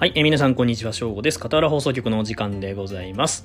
[0.00, 1.38] はい、えー皆さんこんにちは、正午です。
[1.38, 3.44] 片原放送局のお時間でございます。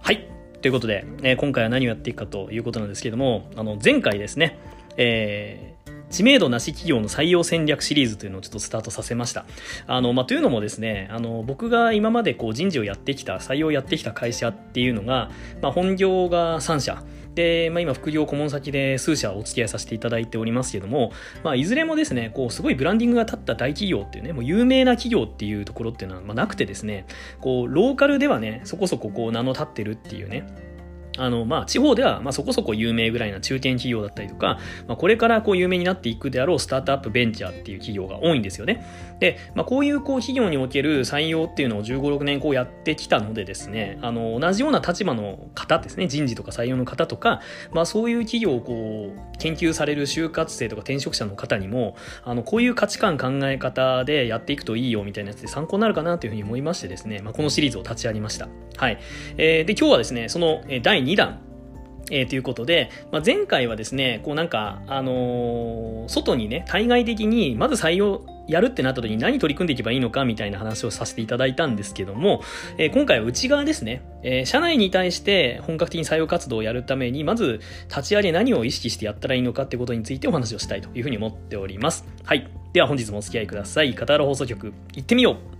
[0.00, 0.30] はい、
[0.62, 4.58] ということで、えー今回は何をやっていくかということなんですけども、あの、前回ですね、
[4.96, 9.44] えー知名度なし企業の採用戦略シリーズというのをちょっとスタートさせました。
[9.86, 15.30] あの、まあ、というのもですね、あの、僕が今までこう人事をやってきた、採用をやってきた会社っていうのが、
[15.60, 17.02] まあ、本業が3社、
[17.34, 21.12] で、まあ、今副業顧問先で数社お付き合いさせていただいておりますけども、
[21.42, 27.06] まあ、いずれもですねこうすごいブランディングが立った大企業っていうねもう有名な企業っていうところっていうのは、ま、なくてですね
[27.40, 30.46] こうローカルではねそこそここう名の立ってるっていうね
[31.16, 38.84] あの、まあ、地方では、まあ、そこそこ有名ぐらいな中堅企業だったりとか、まあ、これからこう有名になっていくであろうスタートアップベンチャーっていう企業が多いんですよね。
[39.20, 47.40] で、まあ、こういうこう企業における採用っていうのを15、6年こうやってきたのでですね、あの、同じような立場の方ですね、人事とか採用の方とか、
[47.72, 58.48] まあ、そういう企業をこう、研究される就活生とか転職者の方にも、あの、こういう価値観考え方でやっていくといいよみたいなやつで参考になるかなというふうに思いましてですね、まあ、このシリーズを立ち上げました。
[58.76, 58.98] はい。
[59.36, 61.40] えーで、今日はですね、そのえー第2弾、
[62.10, 72.42] えーということで、まあ、前回はですね、こうなんか、あのー外にね、対外的に、まず採用やるってなった時に何取り組んでいけばいいのかみたいな話をさせていただいたんですけども、
[72.76, 82.04] えー今回は内側ですね、えー社内に対して本格的に採用活動をやるために、まず立ち上げ何を意識してやったらいいのかってことについてお話をしたいというふうに思っております。
[82.22, 82.50] はい。
[82.74, 83.94] では本日もお付き合いください。
[83.94, 85.53] 片原放送局、行ってみよう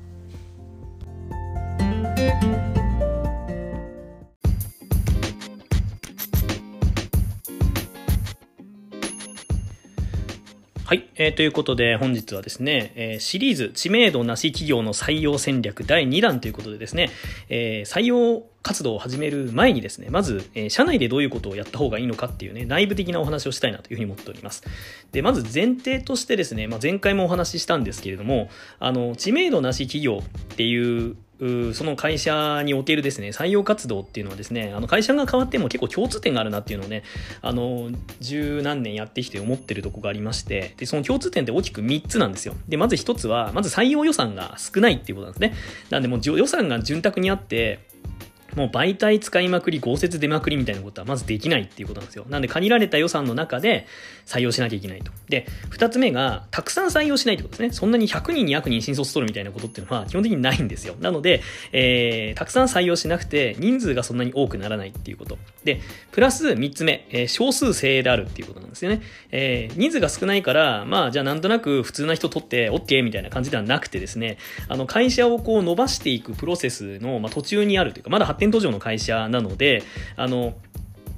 [10.95, 17.11] はい、えーということで本日はですね、えーシリーズ知名度なし企業の採用戦略第2弾ということでですね、
[17.48, 24.62] えー採用活動を始める前にですね、まず、えー社内でどういうことをやった方がいいのかっていうね、内部的なお話をしたいなというふうに思っております。
[25.11, 37.03] で、まず前提としてですね、まあ、前回もお話ししたんですけれども、あの、知名度なし企業っていううその会社におけるですね、採用活動っていうのはですね、あの会社が変わっても結構共通点があるなっていうのをね、
[37.43, 37.91] あの、
[38.21, 42.55] 十何年やってきて思ってるとこがありまして、で、その共通点って大きく3つなんですよ。
[42.69, 45.55] で、まず1つは、まず採用予算が少ないっていうことなんですね。
[45.91, 47.81] なんでもう予算が潤沢にあって、
[48.56, 52.25] もう媒体使いまくり、豪雪出まくりみたいなことはまずできないっていうことなんですよ。
[52.28, 53.87] なんで限られた予算の中で
[54.26, 55.12] 採用しなきゃいけないと。
[55.28, 57.72] で、二つ目が、たくさん採用しないってことですね。
[57.72, 60.97] そんなに100人、200人新卒取るみたいなことっていうのは基本的にないんですよ。
[61.00, 65.38] なので、えー、たくさん採用しなくて、人数がそんなに多くならないっていうこと。
[65.64, 65.81] で、
[66.12, 69.03] プラス三つ目、えー少数精鋭であるっていうことなんですよね。
[69.32, 74.38] えー、人数が少ないから、まあ、じゃあなんとなく普通な人取って OK みたいな感じではなくてですね、
[74.69, 79.82] あの、会社をこう伸ばしていくプロセスの、まあ、途中にあるというか、まだ発展途上の会社なので、
[80.16, 80.55] あの、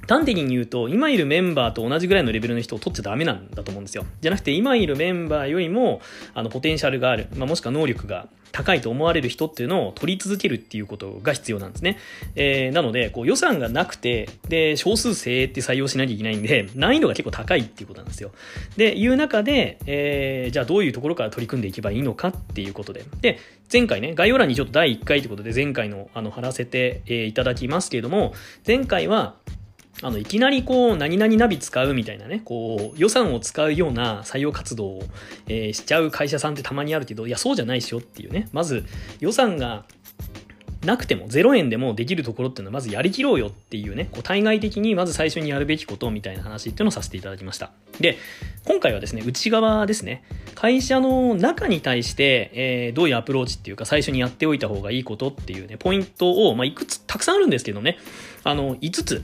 [0.07, 4.05] 端的に言うと、今いるメンバーと同じぐらいのレベルの人を取っちゃダメなんだと思うんですよ。
[4.21, 6.01] じゃなくて、今いるメンバーよりも、
[6.33, 11.97] あの、ポテンシャルがある、まあ、もしくは能力が高いと思われる人っていうのを取り続けるっていうことが必要なんですね。
[12.35, 18.31] えー、なので、こう予算がなくて、で、少数精鋭って採用しなきゃいけないんで、難易度が結構高いっていうことなんですよ。
[18.75, 23.03] で、いう中で、えー、じゃあどういうところから取り組んでいけばいいのかっていうことで。
[23.21, 23.39] で、
[23.71, 28.33] 前回ね、概要欄にちょっと第1回ということで、前回の、あの、貼らせて、えいただきますけれども、
[28.65, 29.35] 前回は、
[30.03, 35.03] あの、いきなりこう、何々ナビ使うみたいなね、こう、予算を使うような採用活動を、
[35.47, 38.47] えーしちゃう会社さんってたまにあるけど、いや、そうじゃないしよっていうね。
[38.51, 38.85] まず、
[39.19, 39.85] 予算が
[40.85, 47.71] なくても、0円でもできるところっていうのは、まずやりきろうよっていうね、こう、対外的にまず最初にやるべきことみたいな話っていうのをさせていただきました。
[47.99, 48.17] で、
[48.65, 57.97] 今回はですね、内側ですね、会社の中に対して、えーどういうアプローチっていうか、最初にやっておいた方がいいことっていうね、ポイントを、まあ、いくつ、たくさんあるんですけどね、
[58.43, 59.23] あの、5つ、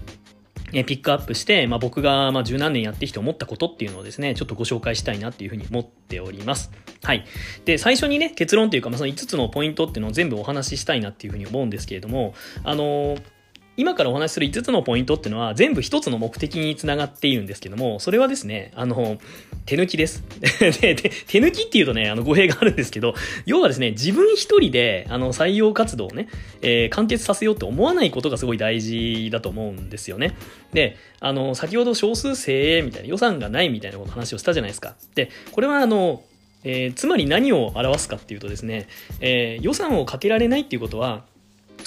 [0.73, 6.71] えピックアップして、まあ、僕がま十何年やってきて思ったことっていうのをですね、ちょっとご紹介したいなっていうふうに思っております。
[7.03, 7.25] はい。
[7.65, 13.32] で、最初にね、結論というか、まあ、その5つのポイントっていうのを全部お話ししたいなっていうふうに思うんですけれども、あのー
[13.75, 19.17] 今からお話しする5つのポイントっていうのは全部1つの目的につながっているんですけども、それはですね、あの、
[19.65, 20.23] 手抜きです。
[20.39, 23.15] で手抜きっていうとね、あの語弊があるんですけど、
[23.45, 26.27] 要はですね、自分一人であの採用活動をね、
[26.61, 30.35] えー完結させようって思わないことがすごい大事だと思うんですよね。
[30.73, 34.95] で、あの、先ほど少数精鋭みたいな予算がないみたいなこと話をしたじゃないですか。
[35.15, 36.23] で、これはあの、
[36.63, 38.87] えーつまり何を表すかっていうとですね、
[39.21, 41.25] えー予算をかけられないっていうことは、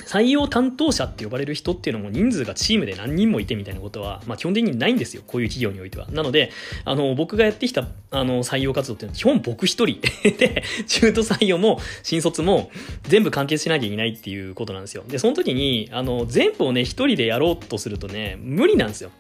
[0.06, 5.22] 採用担当者って呼ばれる人っていうのも人数がチームで何人もいてみたいなことは、まあ、基本的にないんですよ。
[5.26, 6.06] こういう企業においては。
[6.10, 6.50] なので、
[6.84, 10.00] あの、僕がやってきた、あの、採用活動っていうのは基本僕一人
[10.38, 12.70] で、中途採用も新卒も
[13.04, 15.04] 全部完結しなきゃいけないっていうことなんですよ。
[15.08, 19.10] で、その時に、あの、全部をね、一人でやろうとするとね、無理なんですよ。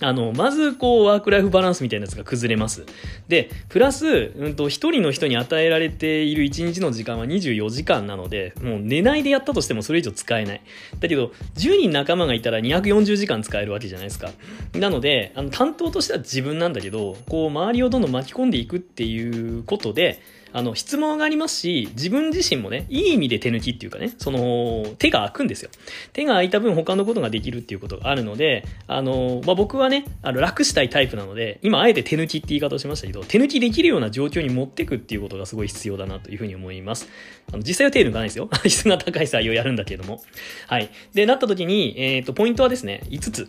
[0.00, 2.84] あの、まず、こう、ワークライフバランスみたいなやつが崩れます。
[3.28, 10.60] で、プラス、うんと、一人の人に与えられている一日の時間は24時間なので、もう寝ないでやったとしてもそれ以上使えない。
[11.00, 14.30] だけど、10人仲間がいたら240時間使えるわけじゃないですか。
[14.74, 20.20] なので、あの、担当としては自分なんだけど、こう、周りをどんどん巻き込んでいくっていうことで、
[20.52, 25.70] あの、質問がありますし、自分自身もね、いい意味で手抜きっていうかね、その、手が空くんですよ。
[26.12, 37.08] 手が空いた分他のことができるっていうことがあるので、あの、まあ、僕はね、あの、楽したいタイプなので、今あえて手抜きって言い方をしましたけど、手抜きできるような状況に持ってくっていうことがすごい必要だなというふうに思います。
[37.52, 38.48] あの、実際は手抜かないですよ。
[38.66, 40.22] 質が高い採用やるんだけれども。
[40.66, 40.90] はい。
[41.12, 43.48] で、なった時に、えっ、ー、と、ポイントはですね、5つ。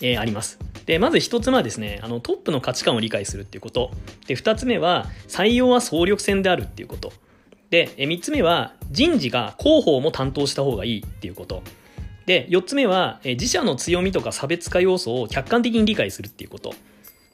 [0.00, 0.58] えー、あります。
[0.86, 3.90] で、まず一つ目はですね、あの、トップの価値観を理解するっていうこと。
[4.26, 7.12] で、二つ目は、採用は総力戦であるっていうこと。
[7.70, 11.62] で、え三つ目は、人事が広報も担当した方がいいっていうこと。
[12.26, 16.74] で、四つ目は、自社の強みとか差別化要素を客観的に理解するっていうこと。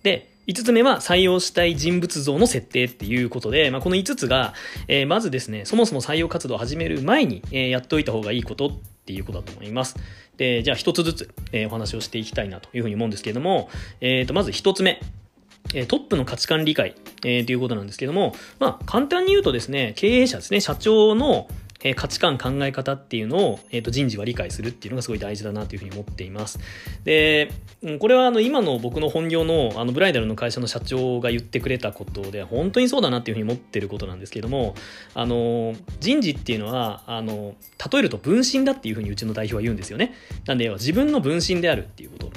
[0.02, 4.54] で、5つ目は採用したい人物像の設定っていうことで、まあ、この5つが、
[4.88, 8.72] えー、まずですね、そもそも採用活動を始める前に、えー、やっておいた方がいいこと
[9.10, 9.96] っていうことだと思います。
[10.36, 13.68] で、じゃあ一つずつ、えー、お話をしていきたいなというふうに思うんですけれども、
[14.00, 15.00] えっ、ー、と、まず一つ目。
[15.74, 21.48] えトップの価値観理解、えー、ということなんですけども、まあ、簡単に言うとですね、経営者ですね、社長の、
[21.82, 26.58] え価値観考え方っていうのを、えー、と人事は理解するっていうのがすごい大事だなというふうに思っています。
[27.04, 27.50] で、
[27.98, 34.74] これはあの今の僕の本業のあのブライダルの会社の社長が言ってくれたことで本当にそうだなっていうふうに思ってることなんですけども、
[35.14, 37.54] あの人事っていうのはあの
[37.92, 40.14] 例えると分身だっていうふうにうちの代表は言うんですよね。
[40.46, 42.30] なんで自分の分身であるっていうこと。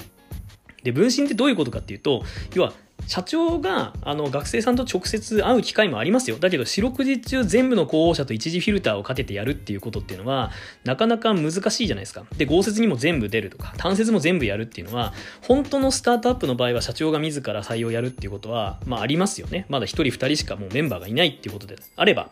[0.84, 2.22] で分身ってどういうことかっていうと
[2.54, 2.74] 要は
[3.06, 6.38] 社長があの学生さんと直接会う機会もありますよ。
[6.38, 10.50] だけど四六時中全部の候補者と一時フィルターをかけてやるっていうことっていうのは
[10.84, 12.24] なかなか難しいじゃないですか。
[12.36, 15.12] で、合説にも全部出るとか、単説も全部やるっていうのは、
[15.42, 19.66] 本当のスタートアップの場合は社長が自ら採用やるっていうことは、まあありますよね。
[19.68, 22.30] まだ1人2人しかもうメンバーがいないっていうことであれば、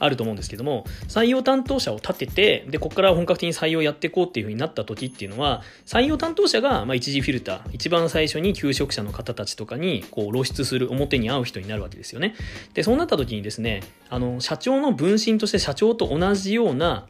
[0.00, 12.34] あると思うんですけども、採用担当者を立てて、で、ここから本格的に採用やっていこうっていう風になった時っていうのは、採用担当者が、まあ、一時フィルター、一番最初に求職者の方たちとかに、こう、露出する、表に会う人になるわけですよね。
[12.74, 17.06] で、そうなった時にですね、あの、社長の分身として社長と同じような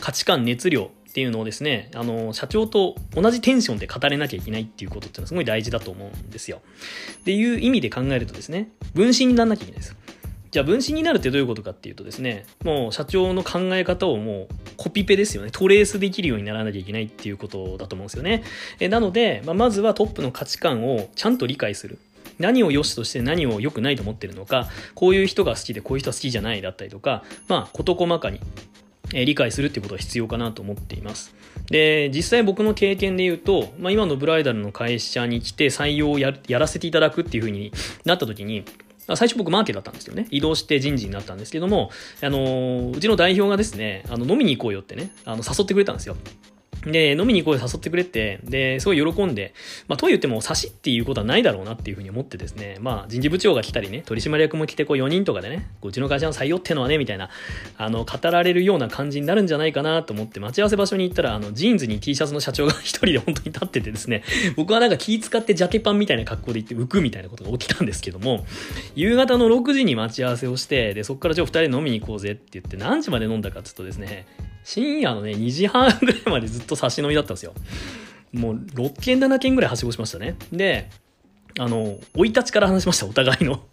[0.00, 6.60] 価値観、熱量っていうのをですね、あの、社長と同じテンションで語れなきゃいけないっていうことっていうのはすごい大事だと思うんですよ。
[7.20, 9.96] っていう意味で考えるとですね、分身にならなきゃいけないです。
[10.50, 15.50] じゃあ分身になるってどういうことかっていうとですね、もう社長の考え方をもうコピペですよね。
[15.50, 18.42] トレースできるようにならなきゃいけないっていうことだと思うんですよね。
[18.80, 21.98] えなので、まあ、まずはトップの価値観をちゃんと理解する。
[22.38, 28.40] 何を良しとして何を良くないと思ってるのか、こういう人が好きでこういう人は好きじゃないだったりとか、まあ、事細かに
[29.14, 31.34] え理解するってことは必要かなと思っています。
[31.70, 37.72] で、実際僕の経験で言うと、まあ、今のブライダルの会社に来て採用をやらせていただくっていうふうに
[38.04, 38.64] なった時に、
[39.16, 40.26] 最初僕マーケだったんですけどね。
[40.30, 41.90] 移動して人事になったんですけども、
[42.22, 46.16] あのうちの代表がですね、あの、飲みに行こうよってね、あの、誘ってくれたんですよ。
[46.86, 49.54] で、飲みに行こうよ誘ってくれって、で、すごい喜んで、
[49.88, 57.30] まあ、とは言っても、差しっていうことはないだろうなっていうふうに思ってですね、まあ、人事部長が来たりね、取締役も来て、こう4人とかでね、うちの会社の採用ってのはね、みたいな、
[57.76, 64.22] あの、語られるような感じになるんじゃないかなと思って、待ち合わせ場所に行ったら、あの、ジーンズに T シャツの社長が一人で本当に立っててですね、
[64.56, 68.46] 僕はなんか気使ってジャケパンみたいな格好で行って浮くみたいなことが起きたんですけども、
[68.94, 74.26] 夕方の6時に待ち合わせをして、で、そこからじゃあ2人で飲みに行こうぜって言って、何時まで飲んだかって言うとですね、
[74.64, 77.54] 深夜のね、2時半ぐらいまでずっと差し飲みだったんですよ。
[78.32, 80.36] もう6軒7件ぐらいはしごしましたね。
[80.52, 80.90] で、
[81.58, 83.64] あの、生い立ちから話しました、お互いの。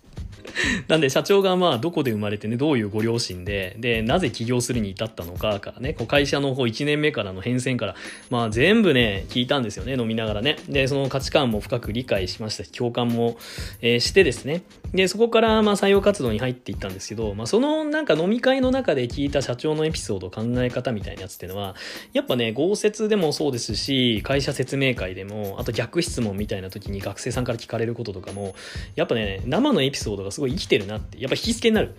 [0.87, 7.95] なんで社長がまあどこで生まれてね、どういうご両親で、で、なぜ起業するに至ったのかからね、こう会社の方1年目からの変遷から、
[8.29, 10.57] まあ全部ね、聞いたんですよね、飲みながらね。
[10.69, 13.37] で、その価値観も深く理解しましたし、共感も、
[13.81, 14.63] えー、してですね。
[14.93, 21.75] で、そこからまあ採用活動に入っていったんですけど、まあそのなんか飲み会の中で聞いた社長のエピソード、考え方みたいなやつっていうのは、
[22.13, 28.55] やっぱね、豪雪でもそうですし、会社説明会でも、あと逆質問みたいな時に学生さんから聞かれることとかも、
[28.95, 31.95] やっぱね、生のエピソードがすごい生きてるなって、やっぱ引き付けになる、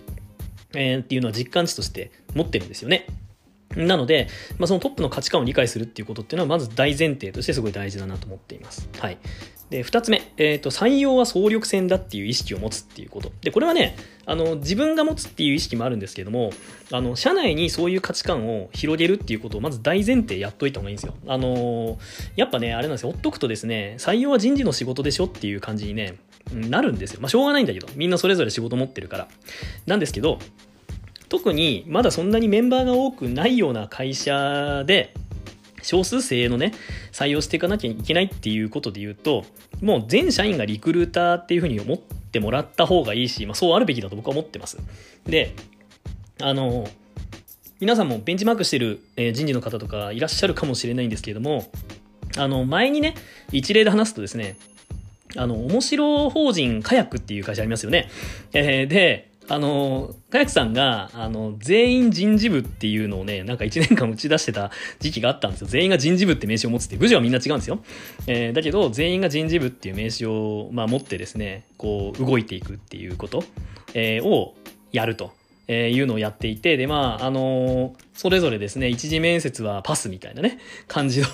[0.75, 3.07] えー、っていうのは実感値として持ってるんですよね。
[3.75, 4.28] なので、
[4.59, 8.88] まあ、そのトップの価値観を理解するっていうことっていうのは、まず大前提としてすごい大事だなと思っています。
[8.99, 9.19] はい。
[9.71, 13.33] で、二つ目、えっ、ー、と、採用は総力戦だっていう意識を持つっていうこと。
[13.40, 16.52] で、これはね、あの、自分が持つっていう意識もあるんですけども、
[16.93, 21.14] あの、社内にそういう価値観を広げるっていうことをまず大前提やっといた方がいいんですよ。
[21.26, 21.99] あの
[22.37, 26.14] やっぱね、あれなんですよ、ほっとくとですね、採用は人事の仕事でしょっていう感じにね、
[26.52, 27.20] なるんですよ。
[27.20, 29.28] まあ、しょうがないんだけど、みんなそれぞれ仕事持ってるから。
[29.86, 30.38] なんですけど、
[31.28, 35.14] 特にまだそんなにメンバーが多くないような会社で、
[35.82, 36.72] 少数精鋭のね、
[37.12, 39.44] 採用していかなきゃいけないっていうことで言うと、
[39.80, 44.78] もう全社員がリクルーターっていうふうに思ってもらった方がいいし、まあそうあるべきだと僕は思ってます。
[45.24, 45.54] で、
[46.40, 46.88] あの、
[47.78, 51.70] 皆さんもベンチマークしてる、人事の方とかいらっしゃるかもしれないんですけれども、
[52.36, 53.14] あの、前にね、
[53.52, 54.56] 一例で話すとですね、
[55.37, 58.09] あの、面白法人カヤックっていう会社ありますよね。
[58.52, 65.69] えー、で、あの、カヤックさんが、あの、全員人事部っていうのをね、なんか1年間打ち出してた時期があったんですよ。
[65.69, 67.83] 全員が人事部って名刺を持つって、部署はみんな違うんですよ。
[68.26, 73.45] えー、だけど、全員が人事部っていう名刺を、まあ、持ってですね、こう、動いていくっていうこと、
[73.95, 74.55] えー、を
[74.93, 75.33] やると。
[75.69, 81.26] えー、いうのをやっていて、で、まあ、あのー、それぞれですね、一次面接はパスみたいなね、感じの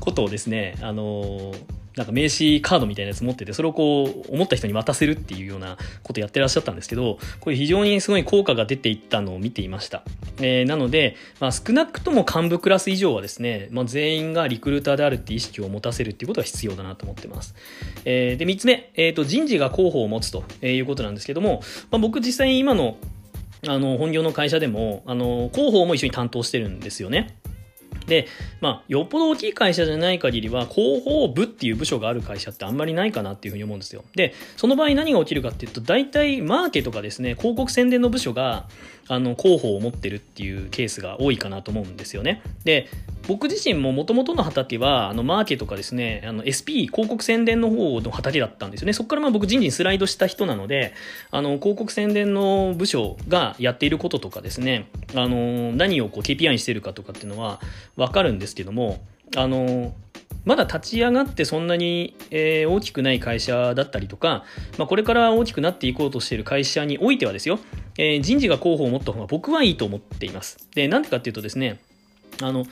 [0.00, 1.60] ことをですね、あのー、
[1.98, 10.04] なんか名刺カードみたいなやつ持ってて、それをこう、思った人に渡せるっていうようなことやってらっしゃったんですけど、これ非常にすごい効果が出ていったのを見ていました。
[10.40, 17.56] えー、なので、まあ、少なくとも幹部クラス以上はですね、まあ、全員がリクルーターであるって意識を持たせるっていうことが必要だなと思ってます。
[18.04, 22.96] えー、で、三つ目、えっ、ー、と、人事が候補を持つということなんですけども、まあ、僕実際今の
[23.66, 27.37] あの、本業の会社でも、あの、広報も一緒に担当してるんですよね。
[28.08, 28.26] で、
[28.60, 34.04] まあ、よっぽど大きい会社じゃない限りは、広報部っていう部署がある会社ってあんまりないかなっていうふうに思うんですよ。
[34.16, 38.68] で、その場合何が起きるかっていうと、大体マーケとかですね、広告宣伝の部署が、
[39.08, 42.42] あの、広報を持ってるっていうケースが多いかなと思うんですよね。
[42.64, 42.88] で、
[43.26, 48.94] 僕自身も元々の畑は、あの、マーケとかですね、あの、SP、広告宣伝の方の畑だったんですよね。
[48.94, 50.94] そこからまあ僕人事にスライドした人なので、
[51.30, 57.60] あの、広告宣伝の部署がやっていることとかですね、あの、何をこう KPI にしてるかとかっていうのは
[57.96, 59.04] わかるんですけども、
[59.36, 59.94] あの、
[60.44, 64.44] まだ立ち上がってそんなに、えー、大きくない会社だったりとか、
[64.78, 67.58] まあ、これから大きくなっていこうとしている会社においてはですよ、
[67.98, 70.56] えー、人事が候補を持った方が僕はいいと思っています。
[70.74, 71.80] で、なんでかっていうとですね、
[72.40, 72.64] あの、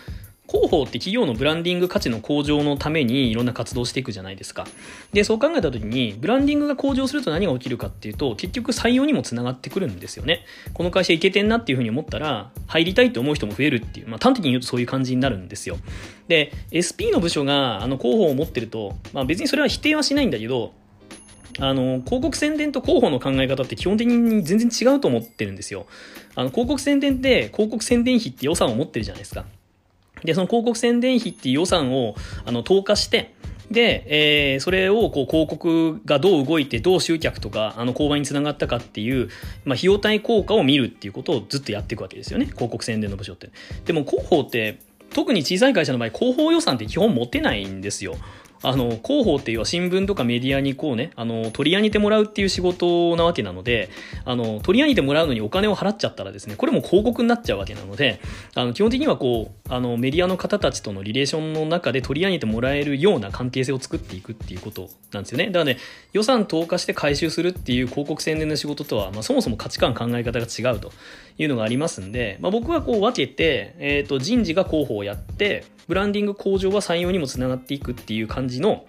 [0.49, 4.67] 広報って企業のブランディング価値の向上のためにいろんな活動していくじゃないですか。
[5.13, 10.45] で、そう考えた時に、ブランディングが向上すると何が起きるかっていうと、結局採用にもつながってくるんですよね。
[10.75, 15.79] この会社いけてんなっていうふうに思ったら、入りたいって思う人も増えるっていう、まあ端的に言うとそういう感じになるんですよ。
[16.29, 20.73] で、SP の部署があの広報を持ってると、まあ別にそれは否定はしないんだけど、
[21.59, 25.87] あの、広告宣伝と広報の考え方って基本的に全然違うと思ってるんですよ。
[26.35, 29.47] あの、広告宣伝って広告宣伝費って予算を持ってるじゃないですか。
[30.25, 33.35] で、その広告宣伝費っていう予算を、あの、投下して、
[33.71, 34.05] で、
[34.55, 39.29] えー、それをこう広告がどう動いてどう集客とかあの購買につながったかっていう、
[39.65, 42.47] まあ、費用対効果を見るっていうことをずっとやっていくわけですよね。
[42.47, 43.51] 広告宣伝の部署って。
[43.85, 44.79] でも広報って
[45.11, 48.17] 特に小さい会社の場合広報予算って基本持てないんですよ。
[48.63, 53.91] あの、広報っていうのは新聞とかメディアにこうね、あの、取り上げてもらうっていう仕事なわけなので、
[54.25, 58.21] あの、取り上げてもらうのにお金を払っちゃったらですね、これも広告になっちゃうわけなので、
[58.55, 65.47] あの、基本的にはこう、あの、メディアの方たちとのリレーションの中で取り上げてもらえるような関係性を作っていくっていうことなんですよね。
[65.47, 65.79] だからね、
[66.13, 70.93] 予算投下して回収するっていう広告宣伝の仕事とは、まあ、そもそも価値観考え方が違うと
[71.39, 78.87] いうのがありますんで、まあ、僕はこう分けて、えっ、ー、と、人事が広報をやって、ブランディング向上は採用にもつながっていくっていう感じ感じの、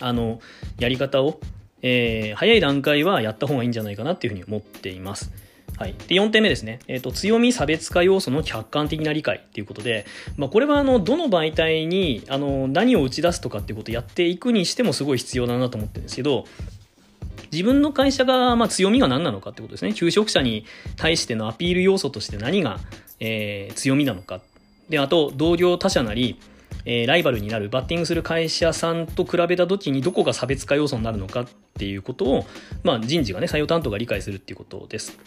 [0.00, 0.40] あの、
[0.78, 1.40] やり方を、
[1.82, 5.32] えー、早い段階はやった方がいいんじゃないかなっていうふうに思っています。
[5.78, 5.94] はい。
[6.08, 6.80] で、4点目ですね。
[6.88, 10.04] え、ー、と、強み差別化要素の客観的な理解っていうことで、
[10.36, 16.44] まあ、これは、あの、どの媒体に、あの、何を打ち出すとかっていうことをやっていくにしてもすごい必要だなと思ってるんですけど、
[17.52, 19.94] 自分の会社が、まあ、強みが何なのかってことですね。
[19.94, 20.66] 求職者に
[20.96, 22.78] 対してのアピール要素として何が、
[23.20, 24.40] えー、強みなのか。
[24.88, 26.38] で、あと、同業他社なり、
[26.84, 31.46] えー、ライバルになるバッティングする会社さんと比べた時にどこが差別化要素になるのかっ
[31.78, 32.46] ていうことを、
[32.82, 35.18] まあ、人事がね採用担当が理解するっていうことです。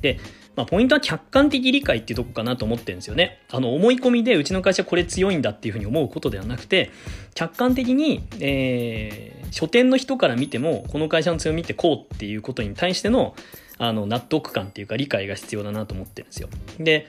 [0.00, 0.18] で、
[0.56, 3.42] まあ、ポイントは客観的理解っていうとこかなと思ってるんですよね。
[3.50, 6.90] あの、思い込みでうちの会社これ強いんだっていうふうに思うことではなくて、
[7.34, 13.34] 客観的に、えー、書店の人から見ても、この会社の強みってこうっていうことに対しての、
[13.78, 16.48] あの、納得感っていうか理解が必要だなと思ってるんですよ。
[16.78, 17.08] で、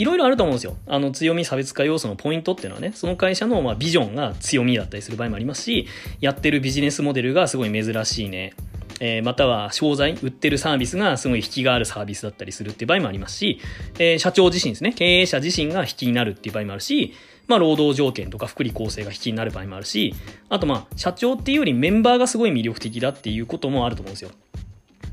[0.00, 0.76] いろいろあると思うんですよ。
[0.86, 5.86] あの強み差別化要素のポイントっていうのはね、その会社のまあビジョンが強みだったりする場合もありますし、
[6.20, 8.54] やってるビジネスモデルがすごい珍しいね。
[9.02, 13.60] えー、または商材、売ってるサービスがすごい引きがあるサービスだったりするっていう場合もありますし、
[13.98, 17.14] えー、社長自身ですね、経営者自身が引きになるっていう場合もあるし、
[17.46, 20.14] まあ、労働条件とか福利厚生が引きになる場合もあるし、
[20.48, 24.30] あとまあ、社長っていうよりメンバーがすごい魅力的だっていうこともあると思うんですよ。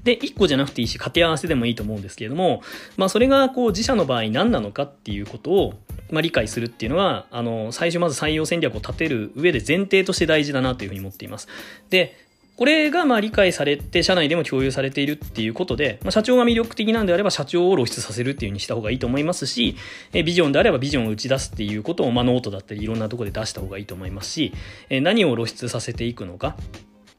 [0.07, 2.61] で、1個じゃなくていいし、掛け合わせでもいいと思うんですけれども、
[2.95, 5.73] まあ、それが、こう、自社の場合何なのかっていうことを、
[6.11, 11.49] まあ、理解するっていうのは、あの、最初まず採用戦略を立てる上で前提として大事だなというふうに思っています。
[11.89, 12.15] で、
[12.55, 19.75] これがまあ理解されて社内でも共有されているっていうことで、まあ、社長が魅力的なんであれば社長を露出させるっていう風にした方がいいと思いますし、
[20.11, 24.53] えビジョンであればビジョンを打ち出すっていうことをまあノートだったりいろんなところで出した方がいいと思いますし、
[24.89, 26.55] え何を露出させていくのか、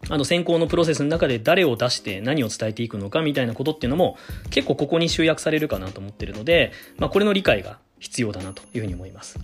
[0.09, 4.17] あの選考のプロセスの中で誰を出して何を伝えていくのかみたいなことっていうのも
[4.51, 9.39] 結構ここに集約されるかなと思ってるので、まあ、これの理解が必要だなというふうに思います。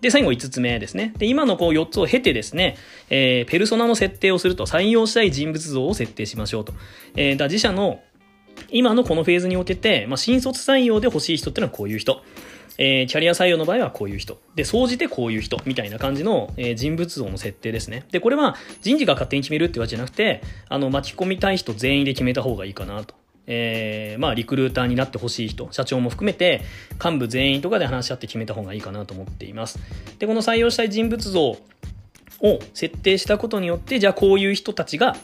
[0.00, 1.14] で、最後5つ目ですね。
[1.16, 2.76] で、今のこう4つを経てですね、
[3.08, 6.74] えー、ペルソナの設定をすると採用したい人物像を設定しましょうと。
[7.16, 8.02] えー、だ自社の
[8.70, 12.22] 今のこのフェーズにおけて、まあ、新卒採用で欲しい人っていうのはこういう人。
[12.76, 14.40] えー、キャリア採用の場合はこういう人。
[14.54, 15.60] で、総じてこういう人。
[15.64, 18.04] みたいな感じの、えー、人物像の設定ですね。
[18.10, 23.14] で、これは人事が勝手に決めるってわけじゃなくて、あの、巻き込みたい人全員で決めた方がいいかなと。
[23.46, 26.62] えー、まあ、リクルーターになってほしい人、社長も含めて、
[27.02, 29.78] 幹部全員とかで話し合って決めた方がいいかなと思っています。
[30.18, 31.58] で、この採用したい人物像を
[32.72, 35.16] 設定したことによって、じゃあこういう人たちが、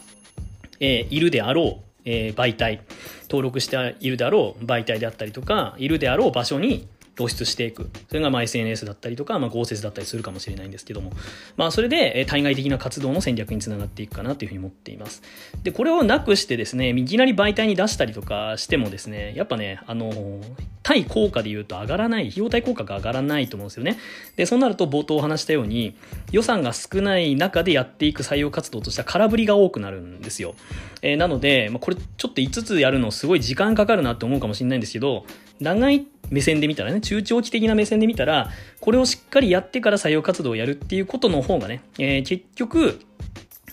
[0.81, 2.81] えー、いるであろう、えー、媒体、
[3.25, 6.87] 登録しているであろう媒体であったりとか、いるであろう場所に、
[7.21, 7.91] 露出していく。
[8.09, 11.13] それがま SNS だったりとか、まあ、合説だったりするかもしれないんですけども、
[11.57, 15.23] まあ、それで対外的な活動の戦略につながっていくかなというふうに思っています。
[15.63, 20.41] で、これをなくしてですね、いきなり媒体に出したりとかしてもですね、やっぱね、あの、
[20.83, 23.99] 対効果で言うと上がらない、費用対効果が上がらないと思うんですよね。
[24.37, 25.95] で、そうなると冒頭お話したように、
[26.33, 30.55] 予算が少ない中でやっていく採用活動としては空振りが多くなるんですよ。
[31.03, 35.25] えー、なので、まあ、これちょっと5つやるのすごい時間かかるなって思うかもしれないんですけど、
[35.61, 43.01] 長い目線で見たらね、中長期的な目線で見たら、これをしっかりやってから採用活動をやるっていうことの方がね、えー、結局、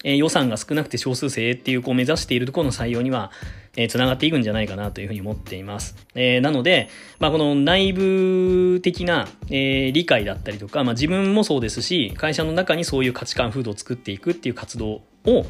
[0.03, 3.31] えー、予算が少なくて少数生っていうこう目指しているところの採用には、
[3.75, 5.95] えー、繋がっていくんじゃないかなというふうに思っています。
[6.15, 15.45] えー、なので、まあ、この内部的な、えー、理解だったりとか、まあ、自分もそうですし、会社の中にそういう価値観風土を作っていくっていう活動を、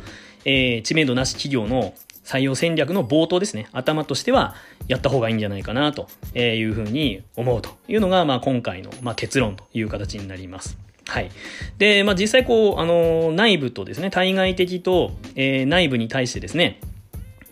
[0.46, 1.94] えー、知名度なし企業の
[2.28, 4.54] 採用戦略の冒頭ですね、頭としては
[4.90, 10.78] やった方がいいんじゃないかなというふうに思うというのが、まあ、今回の、まあ、結論という形になります。
[11.08, 11.32] はい。
[11.78, 16.82] で、まあ、実際こう、あの、内部とですね、対外的と、えー、内部に対してですね、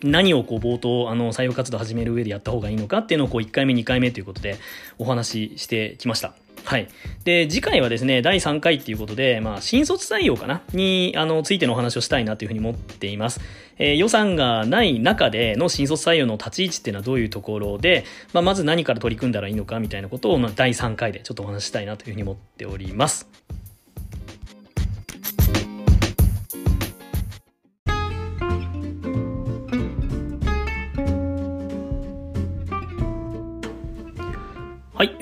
[0.03, 4.57] 何をこう冒頭あの採用活動を始める上でやった方がいいのかっていうのをこう1回目2回目ということで
[4.99, 6.33] お話ししてきました。
[6.65, 6.87] はい。
[7.23, 13.39] で、次回はですね、第3回っていうことで、まあ、新卒採用かなに、あの、ついてのお話をしたいなというふうに思っています。
[13.77, 23.29] えー、予算がない中での新卒採用の立ち位置っていうのはどういうところで、まあ、まず何から取り組んだらいいのかみたいなことを、まあ、第3回でちょっとお話ししたいなというふうに思っております。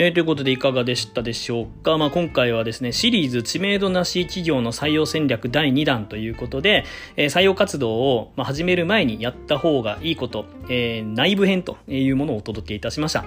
[0.04, 1.98] えー、ということでいかがでしたでしょうか？
[1.98, 6.84] まあ、今回はですね、シリーズ知名度なし企業の採用戦略第2弾ということで、
[7.16, 13.24] えー、採用活動を、始める前にやった方がいいこと、えー、内部編というものをお届けいたしました。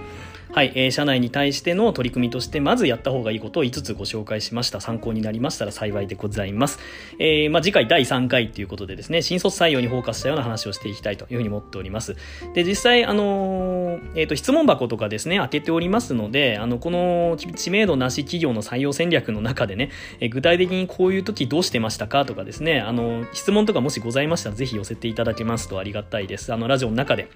[0.57, 4.81] はい、えー、社内に対しての取り組みとして、まずやった方がいいことを5つご紹介しました。
[4.81, 6.79] 参考になりましたら幸いでございます。
[7.19, 12.17] えー、まあ、次回第3回ということでですね、新卒採用にフォーカスしたような話をしていきたいというふうに思っております。
[12.55, 19.91] で、実際、あのー、えっ、と、質問箱とかですね、開けておりますので、あの、この知名度なし企業の採用戦略の中でね、
[20.21, 26.55] え、具体的にこういう時どうしてましたかとかですね、あの、質問とかもしございましたら、ぜひ寄せていただけますとありがたいです。
[26.55, 27.29] あの、ラジオの中で、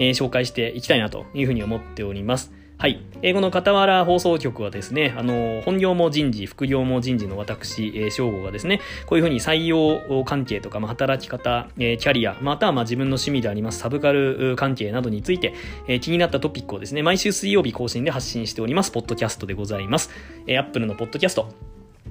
[0.00, 2.55] え、紹介していきたいなというふうに思っております。
[2.78, 3.00] はい。
[3.22, 15.54] 英語の傍ら放送局はですね、あの、本業も人事、副業も人事の私、えー、正吾がですね、こういうふうに採用関係とか、まあ、働き方、えー、キャリア、またはまあ自分の趣味でありますサブカル関係などについて、
[15.88, 20.10] えー、気になったトピックをですね、毎週水曜日更新で発信しております、ポッドキャストでございます。
[20.46, 21.48] えー、Apple のポッドキャスト、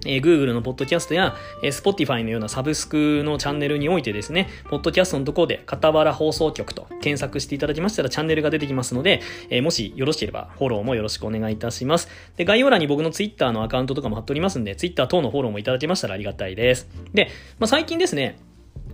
[0.06, 12.08] えー、Google のポッドキャストや、えー、Spotify のようなサブスクのチャンネルにおいてですね、ポッドキャストのところで、傍ら放送局と検索していただきましたらチャンネルが出てきますので、えー、もしよろしければフォローもよろしくお願いいたします。
[12.38, 16.88] で、概要欄に僕の Twitter のアカウントとかも貼っておりますんで、Twitter 等のフォローもいただけましたらありがたいです。
[17.13, 18.38] で、まあ、最近ですね、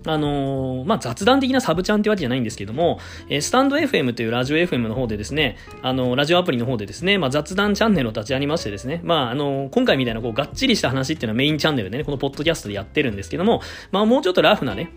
[0.05, 2.99] あのー、まあ、雑談的なサブチャンってわけじゃないんですけども、
[3.29, 14.91] えー、スタンド FM というラジオ FM の方でですね、あのー、ラジオアプリの方でですね、まあ、雑談チャンネルを立ち上げましてですね、まあ、あの今回みたいなこう、がっちりした話っていうのはメインチャンネルでね、このポッドキャストでやってるんですけども、まあ、もうちょっとラフなね、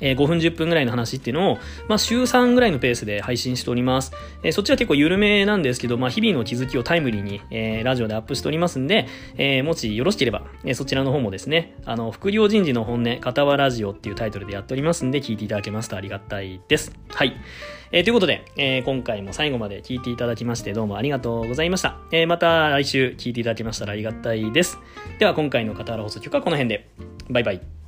[0.00, 1.58] えー、5分10分ぐらいの話っていうのを、
[1.88, 4.12] まあ、週3ぐらいのペースで配信しております。
[4.42, 9.06] えー、そっちは結構緩めなんですけど、まあ、日々の気づきをタイムリーに、えー、ラジオでアップしておりますんで、
[9.36, 16.92] え、もしよろしければ、え、そちらの方もですね、あの、副業人事の本音、片輪ラジオっていうタイトルでやっておりますんで、聞いていただけますとありがたいです。
[17.08, 17.36] はい。
[17.90, 21.96] え、ということで、えー、今回も最後まで聞いていただきましてどうもありがとうございました。
[22.12, 24.78] え、また来週聞いていただけましたらありがたいです。
[25.18, 26.88] では今回の片原放送局はこの辺で。
[27.30, 27.87] バイバイ。